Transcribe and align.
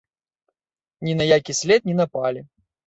Ні 1.09 1.13
на 1.21 1.29
які 1.35 1.53
след 1.61 1.85
не 1.93 2.01
напалі. 2.03 2.47